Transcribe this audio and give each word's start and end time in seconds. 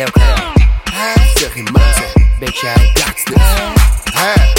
Leuke 0.00 0.20
Zeg 1.34 1.54
je 1.54 1.62
man, 1.62 1.82
beetje 2.38 2.66
hij 2.66 2.90
gangsters 2.94 3.42
Hey, 4.12 4.52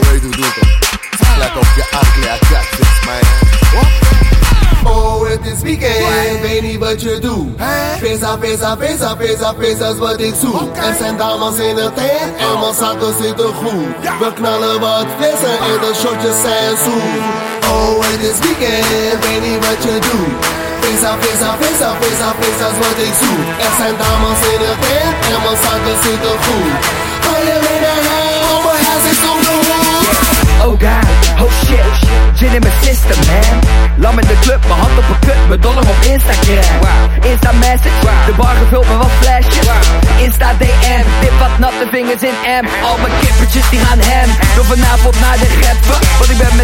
weet 0.00 0.22
hoe 0.22 0.30
doe 0.30 0.40
dat? 0.40 1.38
Let 1.38 1.56
op 1.56 1.66
je 1.76 1.84
aankleed, 1.90 2.44
gangsters, 2.44 3.04
man. 3.04 4.92
Oh, 4.92 5.28
het 5.28 5.46
is 5.46 5.60
weekend, 5.62 6.40
weet 6.40 6.62
niet 6.62 6.78
wat 6.78 7.02
je 7.02 7.18
doet. 7.18 7.56
Pesa, 8.00 8.36
pesa, 8.36 8.76
pesa, 8.76 9.14
pesa, 9.14 9.52
pesa 9.52 9.88
is 9.88 9.98
wat 9.98 10.20
ik 10.20 10.34
zoek. 10.40 10.76
Er 10.76 10.94
zijn 10.98 11.16
dames 11.16 11.58
in 11.58 11.74
de 11.74 11.90
tent 11.94 12.36
en 12.38 12.60
mijn 12.60 12.74
zakken 12.74 13.14
zitten 13.22 13.54
goed. 13.54 14.18
We 14.18 14.32
knallen 14.34 14.80
wat 14.80 15.06
flessen 15.16 15.58
en 15.58 15.80
de 15.80 15.92
shotjes 15.94 16.40
zijn 16.42 16.76
zoet. 16.76 17.22
Oh, 17.70 18.00
het 18.00 18.20
is 18.20 18.38
weekend, 18.38 19.24
weet 19.24 19.42
niet 19.42 19.66
wat 19.66 19.82
je 19.82 19.98
doet. 20.00 20.65
Pesa, 20.86 21.16
pesa, 21.22 21.50
pesa, 21.60 21.88
pesa 21.98 22.66
is 22.70 22.78
wat 22.82 22.98
ik 23.06 23.14
zoek. 23.20 23.46
Er 23.66 23.72
zijn 23.78 23.94
dames 24.02 24.40
in 24.52 24.58
de 24.62 24.72
tent 24.84 25.18
en 25.34 25.40
mijn 25.44 25.58
zakken 25.64 25.96
zitten 26.04 26.36
goed. 26.44 26.72
Gooi 27.24 27.42
je 27.48 27.56
in 27.74 27.80
de 27.84 27.92
hand, 28.08 28.42
oh 28.52 28.60
mijn 28.66 28.84
huis 28.86 29.04
is 29.12 29.20
de 29.24 29.32
hoek. 29.34 29.66
Oh 30.66 30.74
god, 30.84 31.44
oh 31.44 31.52
shit, 31.64 31.94
zit 32.38 32.52
in 32.56 32.62
mijn 32.66 32.78
system 32.82 33.20
man. 33.30 33.58
Lam 34.02 34.18
in 34.18 34.26
de 34.32 34.38
club, 34.44 34.60
mijn 34.68 34.80
hand 34.80 34.98
op 34.98 35.08
een 35.12 35.20
kut, 35.26 35.40
mijn 35.48 35.60
dollar 35.60 35.86
op 35.94 36.00
Instagram. 36.14 36.90
Insta 37.30 37.52
message, 37.52 38.00
de 38.28 38.34
bar 38.40 38.54
gevuld 38.62 38.86
met 38.88 38.98
wat 39.02 39.14
flesjes. 39.20 39.68
Insta 40.24 40.48
DM, 40.60 41.04
dip 41.20 41.36
wat 41.42 41.54
natte 41.58 41.86
vingers 41.94 42.22
in 42.30 42.36
M. 42.62 42.66
Al 42.88 42.96
mijn 43.02 43.14
kippertjes 43.20 43.66
die 43.70 43.80
gaan 43.86 44.02
hem. 44.12 44.28
Door 44.54 44.66
vanavond 44.74 45.16
naar 45.24 45.38
de 45.42 45.48
reppen 45.62 45.98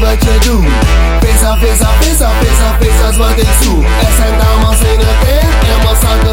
vad 0.00 0.10
jag 0.10 0.40
do. 0.46 0.62
Pesa, 1.20 1.56
pesa, 1.60 1.88
pesa, 2.00 2.30
pesa, 2.40 2.68
pesa 2.80 3.18
vad 3.18 3.30
jag 3.30 3.54
su 3.60 3.84
Essa 4.00 4.28
então 4.28 4.62
man 4.62 4.74
sen 4.74 5.00
jag 5.00 5.16
den, 5.26 5.70
jag 5.70 5.84
man 5.84 5.96
satt 5.96 6.24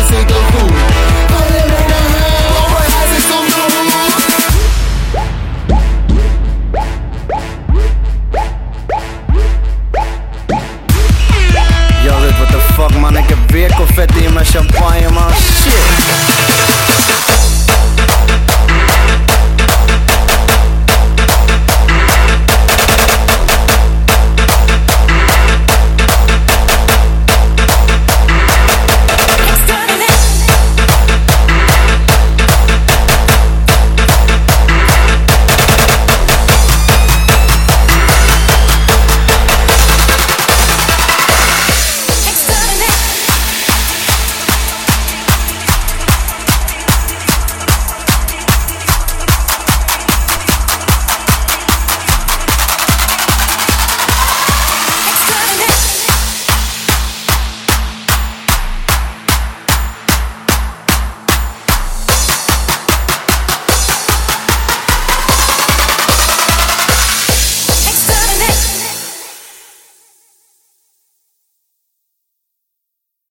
Yo, 12.06 12.14
sitt 12.22 12.40
what 12.40 12.50
the 12.52 12.60
Fuck 12.76 13.00
man, 13.02 13.18
ik 13.18 13.30
heb 13.30 13.52
weer 13.52 13.70
confetti 13.70 14.24
in 14.24 14.34
mijn 14.34 14.46
champagne 14.46 15.10